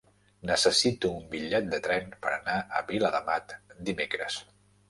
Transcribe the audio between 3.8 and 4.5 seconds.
dimecres.